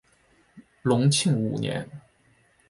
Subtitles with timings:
[0.81, 1.87] 隆庆五年。